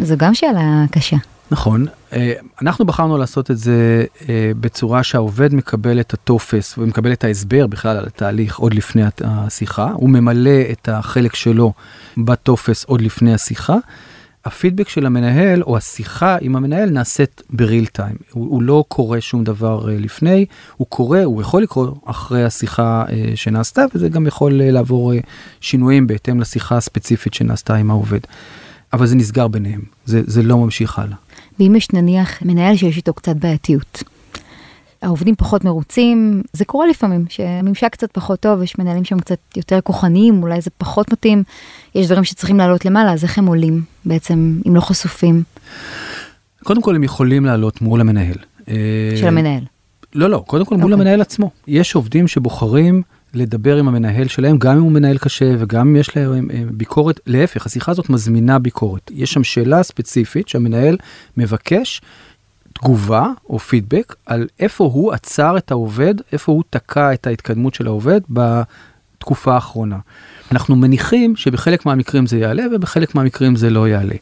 [0.02, 1.16] זו גם שאלה קשה.
[1.50, 2.32] נכון, אה,
[2.62, 7.96] אנחנו בחרנו לעשות את זה אה, בצורה שהעובד מקבל את הטופס ומקבל את ההסבר בכלל
[7.96, 11.72] על התהליך עוד לפני השיחה, הוא ממלא את החלק שלו
[12.18, 13.76] בטופס עוד לפני השיחה.
[14.44, 19.44] הפידבק של המנהל או השיחה עם המנהל נעשית בריל טיים, הוא, הוא לא קורא שום
[19.44, 23.04] דבר אה, לפני, הוא קורא, הוא יכול לקרוא אחרי השיחה
[23.34, 25.12] שנעשתה וזה גם יכול לעבור
[25.60, 28.20] שינויים בהתאם לשיחה הספציפית שנעשתה עם העובד.
[28.96, 31.16] אבל זה נסגר ביניהם, זה, זה לא ממשיך הלאה.
[31.60, 34.02] ואם יש נניח מנהל שיש איתו קצת בעייתיות,
[35.02, 39.80] העובדים פחות מרוצים, זה קורה לפעמים, שהממשק קצת פחות טוב, יש מנהלים שם קצת יותר
[39.80, 41.42] כוחניים, אולי זה פחות מתאים,
[41.94, 45.42] יש דברים שצריכים לעלות למעלה, אז איך הם עולים בעצם, אם לא חשופים?
[46.64, 48.36] קודם כל הם יכולים לעלות מול המנהל.
[49.16, 49.62] של המנהל.
[50.14, 50.94] לא, לא, קודם כל מול okay.
[50.94, 51.02] אוקיי.
[51.06, 51.50] המנהל עצמו.
[51.66, 53.02] יש עובדים שבוחרים
[53.34, 57.20] לדבר עם המנהל שלהם, גם אם הוא מנהל קשה וגם אם יש להם אה, ביקורת,
[57.26, 59.10] להפך, השיחה הזאת מזמינה ביקורת.
[59.14, 60.96] יש שם שאלה ספציפית שהמנהל
[61.36, 62.00] מבקש
[62.72, 67.86] תגובה או פידבק על איפה הוא עצר את העובד, איפה הוא תקע את ההתקדמות של
[67.86, 69.98] העובד בתקופה האחרונה.
[70.52, 74.14] אנחנו מניחים שבחלק מהמקרים זה יעלה ובחלק מהמקרים זה לא יעלה.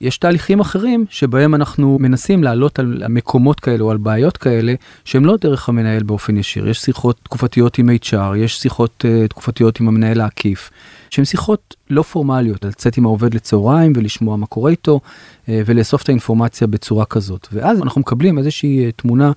[0.00, 5.24] יש תהליכים אחרים שבהם אנחנו מנסים לעלות על מקומות כאלה או על בעיות כאלה שהם
[5.24, 6.68] לא דרך המנהל באופן ישיר.
[6.68, 10.70] יש שיחות תקופתיות עם HR, יש שיחות uh, תקופתיות עם המנהל העקיף,
[11.10, 16.08] שהן שיחות לא פורמליות, לצאת עם העובד לצהריים ולשמוע מה קורה איתו uh, ולאסוף את
[16.08, 17.48] האינפורמציה בצורה כזאת.
[17.52, 19.32] ואז אנחנו מקבלים איזושהי uh, תמונה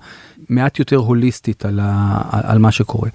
[0.48, 3.08] מעט יותר הוליסטית על, ה, על מה שקורה.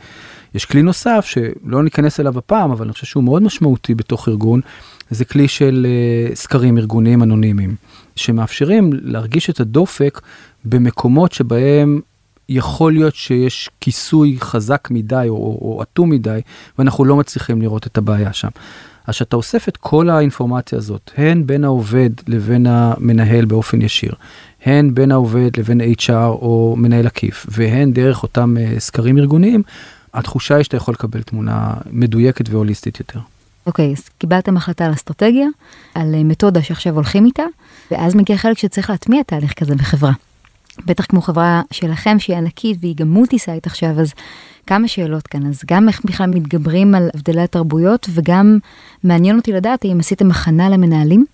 [0.55, 4.61] יש כלי נוסף שלא ניכנס אליו הפעם, אבל אני חושב שהוא מאוד משמעותי בתוך ארגון,
[5.09, 5.87] זה כלי של
[6.31, 7.75] uh, סקרים ארגוניים אנונימיים,
[8.15, 10.21] שמאפשרים להרגיש את הדופק
[10.65, 12.01] במקומות שבהם
[12.49, 16.39] יכול להיות שיש כיסוי חזק מדי או אטום מדי,
[16.79, 18.49] ואנחנו לא מצליחים לראות את הבעיה שם.
[19.07, 24.13] אז כשאתה אוסף את כל האינפורמציה הזאת, הן בין העובד לבין המנהל באופן ישיר,
[24.63, 29.63] הן בין העובד לבין HR או מנהל עקיף, והן דרך אותם uh, סקרים ארגוניים,
[30.13, 33.19] התחושה היא שאתה יכול לקבל תמונה מדויקת והוליסטית יותר.
[33.67, 35.47] אוקיי, okay, אז קיבלתם החלטה על אסטרטגיה,
[35.95, 37.43] על אה, מתודה שעכשיו הולכים איתה,
[37.91, 40.11] ואז מגיע חלק שצריך להטמיע תהליך כזה בחברה.
[40.85, 44.13] בטח כמו חברה שלכם שהיא ענקית והיא גם multi-site עכשיו, אז
[44.67, 45.47] כמה שאלות כאן.
[45.47, 48.57] אז גם איך בכלל מתגברים על הבדלי התרבויות, וגם
[49.03, 51.25] מעניין אותי לדעת אם עשיתם הכנה למנהלים.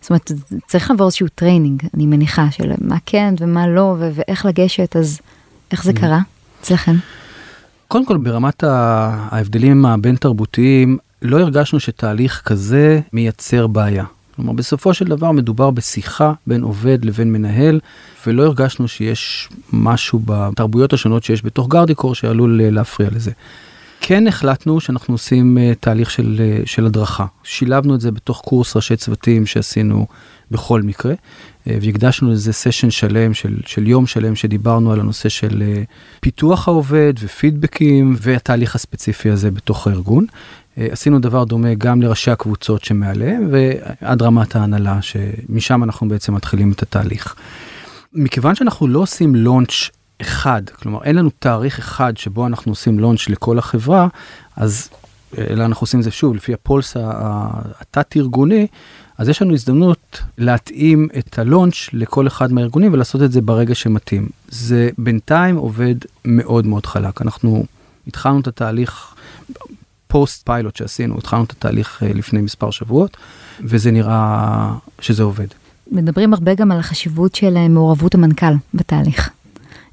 [0.00, 0.32] זאת אומרת,
[0.66, 5.20] צריך לעבור איזשהו training, אני מניחה, של מה כן ומה לא, ו- ואיך לגשת, אז
[5.72, 6.00] איך זה mm.
[6.00, 6.20] קרה
[6.60, 6.94] אצלכם?
[7.88, 14.04] קודם כל, ברמת ההבדלים הבין תרבותיים, לא הרגשנו שתהליך כזה מייצר בעיה.
[14.36, 17.80] כלומר, בסופו של דבר מדובר בשיחה בין עובד לבין מנהל,
[18.26, 23.30] ולא הרגשנו שיש משהו בתרבויות השונות שיש בתוך גרדיקור שעלול אה, להפריע לזה.
[24.00, 27.26] כן החלטנו שאנחנו עושים uh, תהליך של, uh, של הדרכה.
[27.44, 30.06] שילבנו את זה בתוך קורס ראשי צוותים שעשינו
[30.50, 31.14] בכל מקרה,
[31.66, 35.62] והקדשנו לזה סשן שלם של, של יום שלם שדיברנו על הנושא של
[36.20, 40.26] פיתוח העובד ופידבקים והתהליך הספציפי הזה בתוך הארגון.
[40.80, 46.72] Uh, עשינו דבר דומה גם לראשי הקבוצות שמעליהם ועד רמת ההנהלה, שמשם אנחנו בעצם מתחילים
[46.72, 47.34] את התהליך.
[48.12, 49.90] מכיוון שאנחנו לא עושים לונץ'
[50.20, 54.08] אחד, כלומר אין לנו תאריך אחד שבו אנחנו עושים לונץ' לכל החברה,
[54.56, 54.88] אז
[55.38, 56.96] אלא אנחנו עושים זה שוב לפי הפולס
[57.80, 58.66] התת-ארגוני,
[59.18, 64.28] אז יש לנו הזדמנות להתאים את הלונץ' לכל אחד מהארגונים ולעשות את זה ברגע שמתאים.
[64.48, 67.22] זה בינתיים עובד מאוד מאוד חלק.
[67.22, 67.64] אנחנו
[68.06, 69.14] התחלנו את התהליך,
[70.10, 73.16] פוסט פיילוט שעשינו, התחלנו את התהליך אה, לפני מספר שבועות,
[73.60, 75.46] וזה נראה שזה עובד.
[75.90, 79.30] מדברים הרבה גם על החשיבות של אה, מעורבות המנכ"ל בתהליך.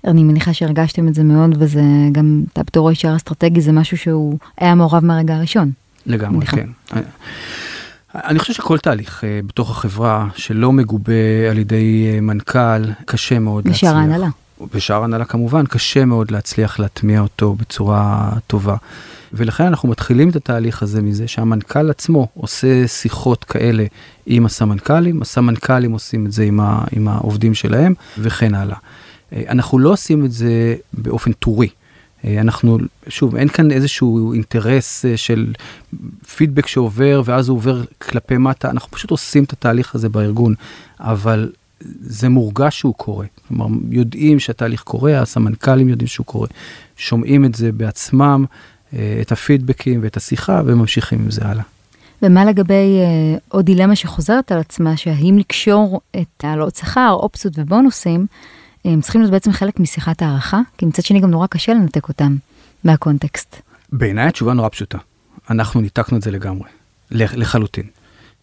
[0.08, 4.38] אני מניחה שהרגשתם את זה מאוד, וזה גם, אתה בתור HR אסטרטגי, זה משהו שהוא
[4.58, 5.72] היה מעורב מהרגע הראשון.
[6.06, 6.58] לגמרי, מניחה.
[6.58, 6.70] כן.
[8.16, 13.68] אני חושב שכל תהליך uh, בתוך החברה שלא מגובה על ידי uh, מנכ"ל, קשה מאוד
[13.68, 13.92] להצליח.
[13.92, 14.28] בשאר ההנהלה.
[14.74, 18.76] בשאר ההנהלה כמובן, קשה מאוד להצליח להטמיע אותו בצורה טובה.
[19.34, 23.86] ולכן אנחנו מתחילים את התהליך הזה מזה שהמנכ"ל עצמו עושה שיחות כאלה
[24.26, 28.78] עם הסמנכ"לים, הסמנכ"לים עושים את זה עם, ה, עם העובדים שלהם וכן הלאה.
[29.34, 31.70] אה, אנחנו לא עושים את זה באופן טורי.
[32.26, 35.54] אה, אנחנו, שוב, אין כאן איזשהו אינטרס אה, של
[36.36, 40.54] פידבק שעובר ואז הוא עובר כלפי מטה, אנחנו פשוט עושים את התהליך הזה בארגון,
[41.00, 41.52] אבל
[42.02, 43.26] זה מורגש שהוא קורה.
[43.48, 46.48] כלומר, יודעים שהתהליך קורה, הסמנכ"לים יודעים שהוא קורה,
[46.98, 48.46] שומעים את זה בעצמם,
[49.22, 51.64] את הפידבקים ואת השיחה וממשיכים עם זה הלאה.
[52.22, 58.26] ומה לגבי אה, עוד דילמה שחוזרת על עצמה, שהאם לקשור את העלות שכר, אופציות ובונוסים,
[58.86, 62.36] הם צריכים להיות בעצם חלק משיחת הערכה, כי מצד שני גם נורא קשה לנתק אותם
[62.84, 63.62] מהקונטקסט.
[63.92, 64.98] בעיניי התשובה נורא פשוטה.
[65.50, 66.70] אנחנו ניתקנו את זה לגמרי,
[67.12, 67.84] לחלוטין.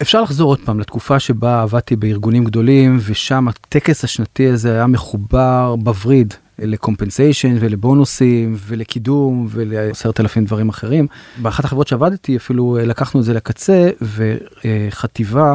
[0.02, 5.76] אפשר לחזור עוד פעם לתקופה שבה עבדתי בארגונים גדולים, ושם הטקס השנתי הזה היה מחובר
[5.78, 11.06] בווריד לקומפנסיישן ולבונוסים ולקידום ולעשרת אלפים דברים אחרים.
[11.36, 15.54] באחת החברות שעבדתי אפילו לקחנו את זה לקצה, וחטיבה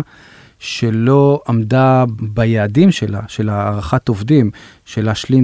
[0.59, 4.51] שלא עמדה ביעדים שלה, של הערכת עובדים,
[4.85, 5.43] של להשלים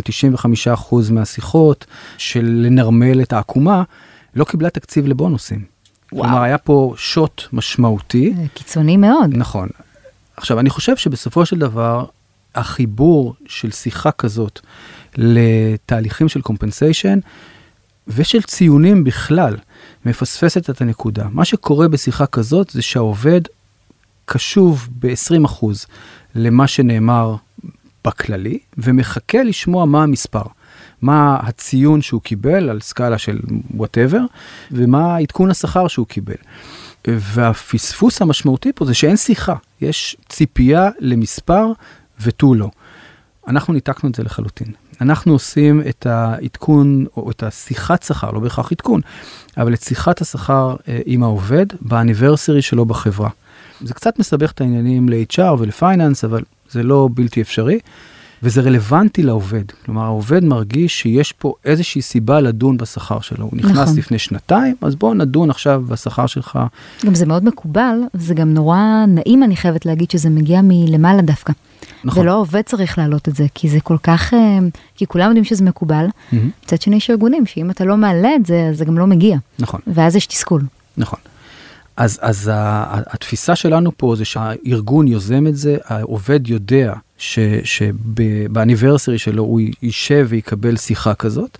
[0.91, 1.85] 95% מהשיחות,
[2.17, 3.83] של לנרמל את העקומה,
[4.35, 5.63] לא קיבלה תקציב לבונוסים.
[6.11, 6.23] וואו.
[6.23, 8.33] כלומר, היה פה שוט משמעותי.
[8.53, 9.29] קיצוני מאוד.
[9.33, 9.69] נכון.
[10.37, 12.05] עכשיו, אני חושב שבסופו של דבר,
[12.55, 14.59] החיבור של שיחה כזאת
[15.17, 17.19] לתהליכים של קומפנסיישן
[18.07, 19.57] ושל ציונים בכלל,
[20.05, 21.27] מפספסת את הנקודה.
[21.31, 23.41] מה שקורה בשיחה כזאת זה שהעובד
[24.25, 25.65] קשוב ב-20%
[26.35, 27.35] למה שנאמר
[28.05, 30.43] בכללי, ומחכה לשמוע מה המספר.
[31.01, 33.39] מה הציון שהוא קיבל על סקאלה של
[33.73, 34.21] וואטאבר,
[34.71, 36.35] ומה עדכון השכר שהוא קיבל.
[37.07, 41.71] והפספוס המשמעותי פה זה שאין שיחה, יש ציפייה למספר
[42.21, 42.69] ותו לא.
[43.47, 44.67] אנחנו ניתקנו את זה לחלוטין.
[45.01, 49.01] אנחנו עושים את העדכון או את השיחת שכר, לא בהכרח עדכון,
[49.57, 53.29] אבל את שיחת השכר אה, עם העובד באניברסרי שלו בחברה.
[53.81, 57.79] זה קצת מסבך את העניינים ל-HR ולפייננס, אבל זה לא בלתי אפשרי.
[58.43, 59.63] וזה רלוונטי לעובד.
[59.85, 63.45] כלומר, העובד מרגיש שיש פה איזושהי סיבה לדון בשכר שלו.
[63.45, 63.97] הוא נכנס נכון.
[63.97, 66.59] לפני שנתיים, אז בוא נדון עכשיו בשכר שלך.
[67.05, 71.53] גם זה מאוד מקובל, זה גם נורא נעים, אני חייבת להגיד, שזה מגיע מלמעלה דווקא.
[72.05, 72.23] נכון.
[72.23, 74.57] ולא העובד צריך להעלות את זה, כי זה כל כך, אה,
[74.95, 76.05] כי כולם יודעים שזה מקובל.
[76.63, 79.37] מצד שני יש ארגונים, שאם אתה לא מעלה את זה, אז זה גם לא מגיע.
[79.59, 79.79] נכון.
[79.87, 80.61] ואז יש תסכול.
[80.97, 81.19] נכון.
[81.97, 86.93] אז, אז ה- ה- התפיסה שלנו פה זה שהארגון יוזם את זה, העובד יודע
[87.63, 91.57] שבאניברסרי שלו הוא יישב ויקבל שיחה כזאת,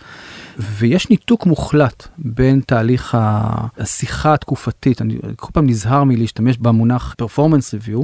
[0.60, 8.03] ויש ניתוק מוחלט בין תהליך השיחה התקופתית, אני כל פעם נזהר מלהשתמש במונח performance review,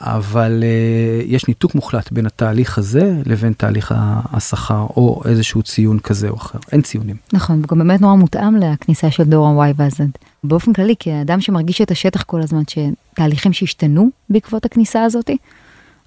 [0.00, 3.94] אבל uh, יש ניתוק מוחלט בין התהליך הזה לבין תהליך
[4.32, 7.16] השכר או איזשהו ציון כזה או אחר, אין ציונים.
[7.32, 10.00] נכון, וגם באמת נורא מותאם לכניסה של דור ה-Y וה-Z.
[10.44, 15.36] באופן כללי, כאדם שמרגיש את השטח כל הזמן, שתהליכים שהשתנו בעקבות הכניסה הזאתי,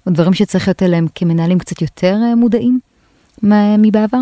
[0.06, 2.80] או דברים שצריך להיות אליהם כמנהלים קצת יותר אה, מודעים
[3.78, 4.20] מבעבר.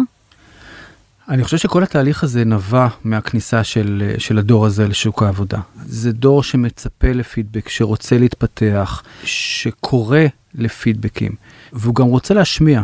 [1.31, 5.61] אני חושב שכל התהליך הזה נבע מהכניסה של, של הדור הזה לשוק העבודה.
[5.87, 10.19] זה דור שמצפה לפידבק, שרוצה להתפתח, שקורא
[10.55, 11.33] לפידבקים,
[11.73, 12.83] והוא גם רוצה להשמיע.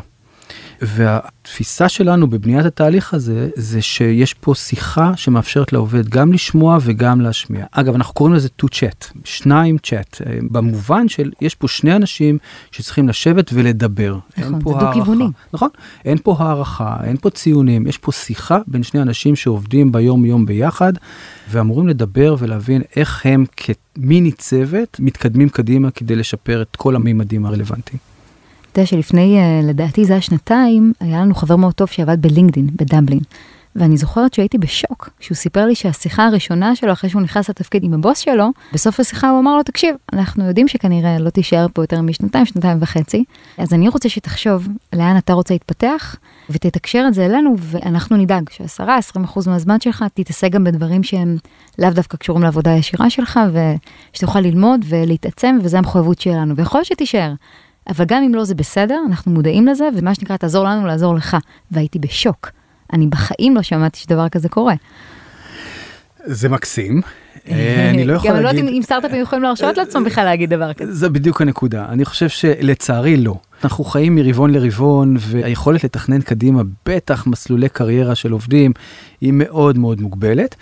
[0.82, 7.66] והתפיסה שלנו בבניית התהליך הזה, זה שיש פה שיחה שמאפשרת לעובד גם לשמוע וגם להשמיע.
[7.70, 12.38] אגב, אנחנו קוראים לזה to chat, שניים chat, אה, במובן של יש פה שני אנשים
[12.70, 14.18] שצריכים לשבת ולדבר.
[14.38, 15.26] נכון, זה דו-כיווני.
[15.52, 15.68] נכון,
[16.04, 20.92] אין פה הערכה, אין פה ציונים, יש פה שיחה בין שני אנשים שעובדים ביום-יום ביחד,
[21.50, 28.15] ואמורים לדבר ולהבין איך הם כמיני צוות מתקדמים קדימה כדי לשפר את כל המימדים הרלוונטיים.
[28.76, 32.66] אתה יודע שלפני, אה, לדעתי זה היה שנתיים, היה לנו חבר מאוד טוב שעבד בלינקדין,
[32.76, 33.20] בדבלין.
[33.76, 37.94] ואני זוכרת שהייתי בשוק, כשהוא סיפר לי שהשיחה הראשונה שלו, אחרי שהוא נכנס לתפקיד עם
[37.94, 42.00] הבוס שלו, בסוף השיחה הוא אמר לו, תקשיב, אנחנו יודעים שכנראה לא תישאר פה יותר
[42.00, 43.24] משנתיים, שנתיים וחצי,
[43.58, 46.16] אז אני רוצה שתחשוב לאן אתה רוצה להתפתח,
[46.50, 51.36] ותתקשר את זה אלינו, ואנחנו נדאג ש-10-20% מהזמן שלך תתעסק גם בדברים שהם
[51.78, 53.40] לאו דווקא קשורים לעבודה הישירה שלך,
[54.12, 57.32] ושתוכל ללמוד ולהתעצם, וזו המחויבות שלנו, ויכול להיות שתישאר.
[57.88, 61.37] אבל גם אם לא זה בסדר, אנחנו מודעים לזה, ומה שנקרא, תעזור לנו לעזור לך.
[61.70, 62.51] והייתי בשוק.
[62.92, 64.75] אני בחיים לא שמעתי שדבר כזה קורה.
[66.25, 67.01] זה מקסים.
[67.50, 68.59] אה, אני לא יכול גם אני לא להגיד...
[68.61, 70.94] יודעת אם- אם סטארט-אפים יכולים להרשות לעצמם בכלל להגיד דבר כזה.
[70.94, 71.87] זה בדיוק הנקודה.
[71.88, 73.35] אני חושב שלצערי לא.
[73.64, 78.72] אנחנו חיים מרבעון לרבעון, והיכולת לתכנן קדימה, בטח מסלולי קריירה של עובדים,
[79.20, 80.54] היא מאוד מאוד מוגבלת.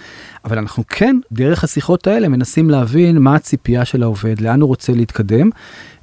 [0.44, 4.92] אבל אנחנו כן, דרך השיחות האלה, מנסים להבין מה הציפייה של העובד, לאן הוא רוצה
[4.92, 5.50] להתקדם,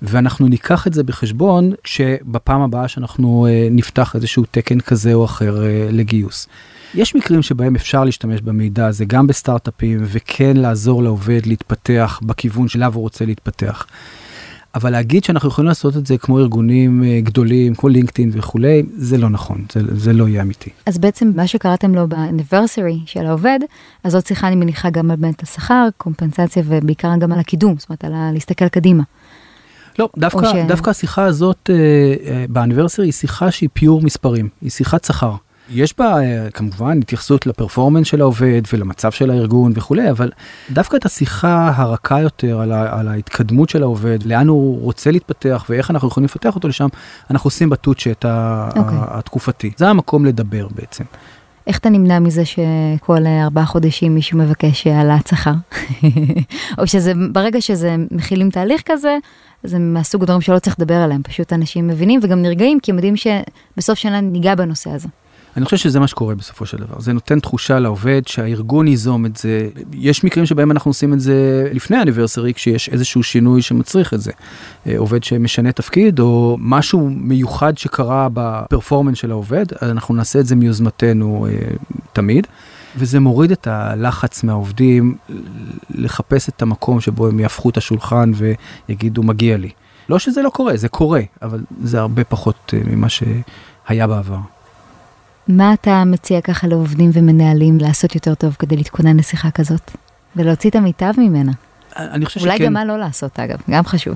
[0.02, 5.64] ואנחנו ניקח את זה בחשבון כשבפעם הבאה שאנחנו אה, נפתח איזשהו תקן כזה או אחר
[5.66, 6.48] אה, לגיוס.
[6.96, 12.86] יש מקרים שבהם אפשר להשתמש במידע הזה גם בסטארט-אפים וכן לעזור לעובד להתפתח בכיוון שלו
[12.86, 13.86] הוא רוצה להתפתח.
[14.76, 19.18] אבל להגיד שאנחנו יכולים לעשות את זה כמו ארגונים אה, גדולים, כמו לינקדאין וכולי, זה
[19.18, 20.70] לא נכון, זה, זה לא יהיה אמיתי.
[20.86, 23.60] אז בעצם מה שקראתם לו באניברסרי של העובד,
[24.04, 27.90] אז זאת שיחה אני מניחה גם על באמת השכר, קומפנסציה ובעיקר גם על הקידום, זאת
[27.90, 29.04] אומרת על ה- להסתכל קדימה.
[30.00, 31.76] לא, דווקא, ש- דווקא השיחה הזאת אה,
[32.32, 35.36] אה, באניברסרי היא שיחה שהיא פיור מספרים, היא שיחת שכר.
[35.74, 40.32] יש בה אה, כמובן התייחסות לפרפורמנס של העובד ולמצב של הארגון וכולי, אבל
[40.72, 45.66] דווקא את השיחה הרכה יותר על, ה, על ההתקדמות של העובד, לאן הוא רוצה להתפתח
[45.70, 46.88] ואיך אנחנו יכולים לפתח אותו לשם,
[47.32, 48.98] אנחנו עושים בטוצ'ט ה- אוקיי.
[49.02, 49.72] התקופתי.
[49.78, 51.04] זה המקום לדבר בעצם.
[51.68, 55.54] איך אתה נמנע מזה שכל ארבעה חודשים מישהו מבקש אה, העלאת שכר?
[56.80, 59.18] או שזה, ברגע שזה מכילים תהליך כזה,
[59.64, 63.16] זה מהסוג הדברים שלא צריך לדבר עליהם, פשוט אנשים מבינים וגם נרגעים, כי הם יודעים
[63.16, 65.08] שבסוף שנה ניגע בנושא הזה.
[65.58, 67.00] אני חושב שזה מה שקורה בסופו של דבר.
[67.00, 69.70] זה נותן תחושה לעובד שהארגון ייזום את זה.
[69.94, 74.32] יש מקרים שבהם אנחנו עושים את זה לפני האניברסרי, כשיש איזשהו שינוי שמצריך את זה.
[74.88, 80.56] אה, עובד שמשנה תפקיד, או משהו מיוחד שקרה בפרפורמנס של העובד, אנחנו נעשה את זה
[80.56, 81.76] מיוזמתנו אה,
[82.14, 82.48] תמיד.
[82.98, 85.16] וזה מוריד את הלחץ מהעובדים
[85.90, 89.70] לחפש את המקום שבו הם יהפכו את השולחן ויגידו מגיע לי.
[90.10, 94.38] לא שזה לא קורה, זה קורה, אבל זה הרבה פחות אה, ממה שהיה בעבר.
[95.48, 99.92] מה אתה מציע ככה לעובדים ומנהלים לעשות יותר טוב כדי להתכונן לשיחה כזאת?
[100.36, 101.52] ולהוציא את המיטב ממנה.
[101.96, 104.16] אני חושב אולי שכן, גם מה לא לעשות אגב, גם חשוב.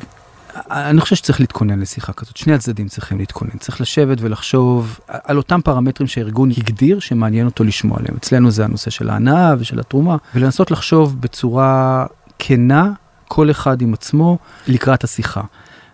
[0.72, 5.62] אני חושב שצריך להתכונן לשיחה כזאת, שני הצדדים צריכים להתכונן, צריך לשבת ולחשוב על אותם
[5.64, 8.16] פרמטרים שהארגון הגדיר שמעניין אותו לשמוע עליהם.
[8.18, 12.06] אצלנו זה הנושא של ההנאה ושל התרומה, ולנסות לחשוב בצורה
[12.40, 12.92] כנה,
[13.28, 15.42] כל אחד עם עצמו, לקראת השיחה.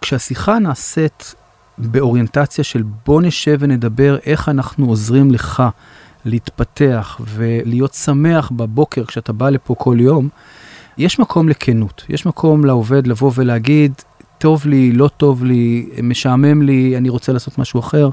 [0.01, 1.35] כשהשיחה נעשית
[1.77, 5.63] באוריינטציה של בוא נשב ונדבר איך אנחנו עוזרים לך
[6.25, 10.29] להתפתח ולהיות שמח בבוקר כשאתה בא לפה כל יום,
[10.97, 13.93] יש מקום לכנות, יש מקום לעובד לבוא ולהגיד,
[14.37, 18.09] טוב לי, לא טוב לי, משעמם לי, אני רוצה לעשות משהו אחר.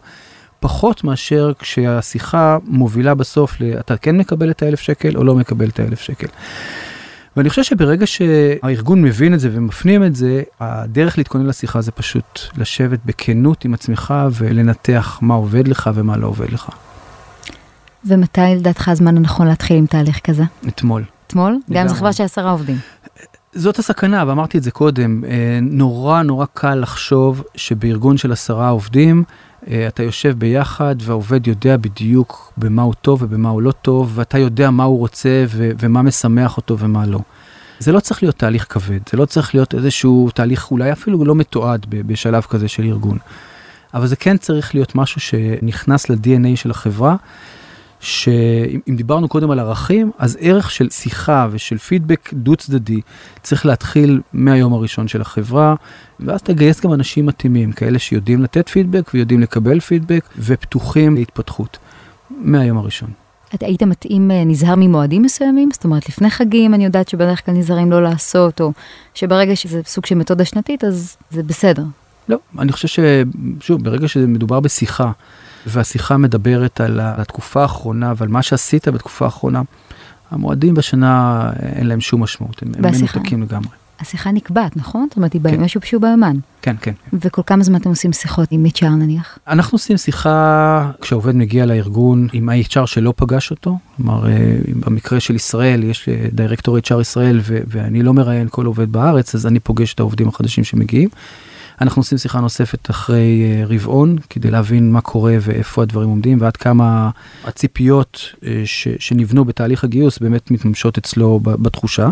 [0.60, 5.68] פחות מאשר כשהשיחה מובילה בסוף, ל- אתה כן מקבל את האלף שקל או לא מקבל
[5.68, 6.26] את האלף שקל.
[7.36, 12.40] ואני חושב שברגע שהארגון מבין את זה ומפנים את זה, הדרך להתכונן לשיחה זה פשוט
[12.56, 16.68] לשבת בכנות עם עצמך ולנתח מה עובד לך ומה לא עובד לך.
[18.04, 20.42] ומתי לדעתך הזמן הנכון להתחיל עם תהליך כזה?
[20.68, 21.04] אתמול.
[21.26, 21.58] אתמול?
[21.70, 21.88] גם אם.
[21.88, 22.76] זו חברה של עשרה עובדים.
[23.52, 29.24] זאת הסכנה, ואמרתי את זה קודם, אה, נורא נורא קל לחשוב שבארגון של עשרה עובדים,
[29.88, 34.70] אתה יושב ביחד והעובד יודע בדיוק במה הוא טוב ובמה הוא לא טוב, ואתה יודע
[34.70, 37.20] מה הוא רוצה ו- ומה משמח אותו ומה לא.
[37.78, 41.34] זה לא צריך להיות תהליך כבד, זה לא צריך להיות איזשהו תהליך אולי אפילו לא
[41.34, 43.18] מתועד בשלב כזה של ארגון.
[43.94, 47.16] אבל זה כן צריך להיות משהו שנכנס ל-DNA של החברה,
[48.00, 53.00] שאם אם דיברנו קודם על ערכים, אז ערך של שיחה ושל פידבק דו צדדי
[53.42, 55.74] צריך להתחיל מהיום הראשון של החברה,
[56.20, 61.78] ואז תגייס גם אנשים מתאימים, כאלה שיודעים לתת פידבק ויודעים לקבל פידבק ופתוחים להתפתחות,
[62.30, 63.10] מהיום הראשון.
[63.54, 65.68] את היית מתאים, אה, נזהר ממועדים מסוימים?
[65.72, 68.72] זאת אומרת, לפני חגים אני יודעת שבדרך כלל נזהרים לא לעשות, או
[69.14, 71.82] שברגע שזה סוג של מתודה שנתית, אז זה בסדר.
[72.28, 75.12] לא, אני חושב ששוב, ברגע שמדובר בשיחה,
[75.66, 79.62] והשיחה מדברת על התקופה האחרונה ועל מה שעשית בתקופה האחרונה,
[80.30, 82.94] המועדים בשנה אין להם שום משמעות, הם, הם?
[82.94, 83.68] מנותקים לגמרי.
[84.00, 85.06] השיחה נקבעת, נכון?
[85.08, 85.60] זאת אומרת, היא כן.
[85.60, 86.36] משהו שהוא ביומן.
[86.62, 86.92] כן, כן.
[87.12, 89.38] וכל כמה זמן אתם עושים שיחות עם HR נניח?
[89.48, 95.34] אנחנו עושים שיחה כשהעובד מגיע לארגון עם ה-HR שלא פגש אותו, כלומר אה, במקרה של
[95.34, 99.94] ישראל יש אה, דירקטור HR ישראל ואני לא מראיין כל עובד בארץ אז אני פוגש
[99.94, 101.08] את העובדים החדשים שמגיעים.
[101.80, 106.56] אנחנו עושים שיחה נוספת אחרי אה, רבעון כדי להבין מה קורה ואיפה הדברים עומדים ועד
[106.56, 107.10] כמה
[107.44, 112.08] הציפיות אה, ש- שנבנו בתהליך הגיוס באמת מתממשות אצלו ב- בתחושה.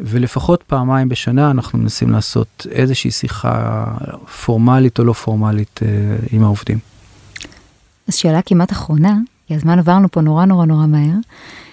[0.00, 3.84] ולפחות פעמיים בשנה אנחנו מנסים לעשות איזושהי שיחה
[4.44, 5.88] פורמלית או לא פורמלית אה,
[6.30, 6.78] עם העובדים.
[8.08, 11.14] אז שאלה כמעט אחרונה, כי הזמן עברנו פה נורא נורא נורא מהר.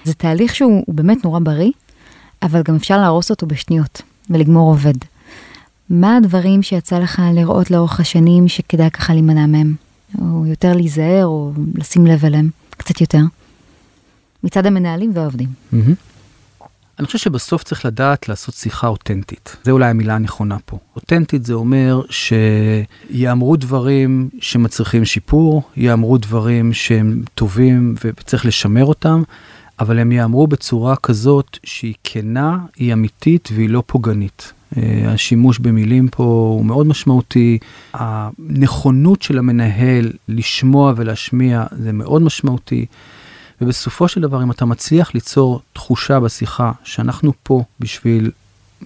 [0.04, 1.71] זה תהליך שהוא הוא באמת נורא בריא,
[2.43, 4.93] אבל גם אפשר להרוס אותו בשניות ולגמור עובד.
[5.89, 9.76] מה הדברים שיצא לך לראות לאורך השנים שכדאי ככה להימנע מהם?
[10.22, 13.22] או יותר להיזהר, או לשים לב אליהם קצת יותר?
[14.43, 15.50] מצד המנהלים והעובדים.
[15.72, 15.93] מהמם.
[17.00, 19.56] אני חושב שבסוף צריך לדעת לעשות שיחה אותנטית.
[19.63, 20.78] זה אולי המילה הנכונה פה.
[20.96, 29.24] אותנטית זה אומר שיאמרו דברים שמצריכים שיפור, יאמרו דברים שהם טובים וצריך לשמר אותם,
[29.80, 34.54] אבל הם יאמרו בצורה כזאת שהיא כנה, היא אמיתית והיא לא פוגענית.
[34.77, 37.57] אה, השימוש במילים פה הוא מאוד משמעותי,
[37.93, 42.86] הנכונות של המנהל לשמוע ולהשמיע זה מאוד משמעותי.
[43.62, 48.31] ובסופו של דבר, אם אתה מצליח ליצור תחושה בשיחה שאנחנו פה בשביל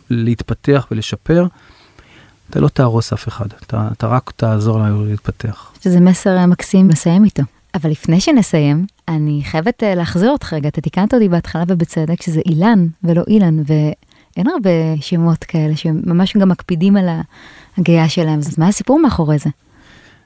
[0.10, 1.48] להתפתח ולשפר,
[2.50, 5.72] אתה לא תהרוס אף אחד, אתה, אתה רק תעזור לנו להתפתח.
[5.84, 7.44] שזה מסר מקסים לסיים איתו.
[7.76, 12.42] אבל לפני שנסיים, אני חייבת אה, להחזיר אותך רגע, אתה תיקנת אותי בהתחלה ובצדק, שזה
[12.46, 13.64] אילן ולא אילן,
[14.38, 14.70] ואין הרבה
[15.02, 17.10] שמות כאלה שממש גם מקפידים על
[17.78, 19.50] ההגייה שלהם, אז מה הסיפור מאחורי זה?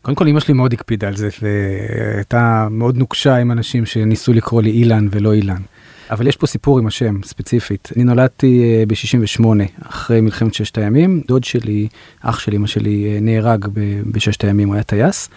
[0.02, 4.62] קודם כל אמא שלי מאוד הקפידה על זה והייתה מאוד נוקשה עם אנשים שניסו לקרוא
[4.62, 5.62] לי אילן ולא אילן.
[6.10, 7.90] אבל יש פה סיפור עם השם ספציפית.
[7.96, 9.46] אני נולדתי ב-68
[9.90, 11.88] אחרי מלחמת ששת הימים, דוד שלי,
[12.22, 13.68] אח של אמא שלי אה, נהרג
[14.12, 15.30] בששת הימים, הוא היה טייס.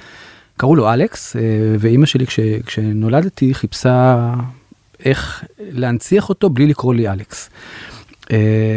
[0.56, 1.42] קראו לו אלכס, אה,
[1.78, 4.34] ואימא שלי כש, כשנולדתי חיפשה
[5.04, 7.50] איך להנציח אותו בלי לקרוא לי אלכס.
[8.24, 8.26] Uh,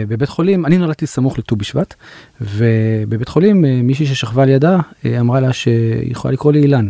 [0.07, 1.93] בבית חולים, אני נולדתי סמוך לט"ו בשבט,
[2.41, 6.89] ובבית חולים uh, מישהי ששכבה לידה uh, אמרה לה שהיא יכולה לקרוא לי אילן.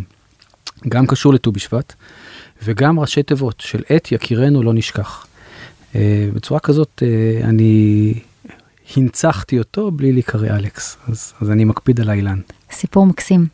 [0.88, 1.94] גם קשור לט"ו בשבט,
[2.62, 5.26] וגם ראשי תיבות של עת יקירנו לא נשכח.
[6.34, 7.02] בצורה כזאת
[7.44, 8.14] אני
[8.96, 12.40] הנצחתי אותו בלי להיקרא אלכס, אז, אז אני מקפיד על האילן.
[12.72, 13.46] סיפור מקסים.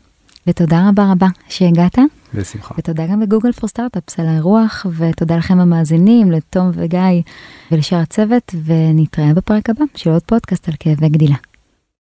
[0.47, 1.99] ותודה רבה רבה שהגעת,
[2.35, 2.75] בשמחה.
[2.77, 6.99] ותודה גם לגוגל פור סטארט-אפס על האירוח, ותודה לכם המאזינים, לתום וגיא
[7.71, 11.35] ולשאר הצוות, ונתראה בפרק הבא של עוד פודקאסט על כאבי גדילה.